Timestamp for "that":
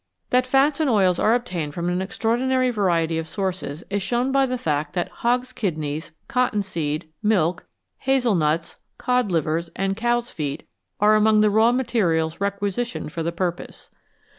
0.31-0.47, 4.93-5.09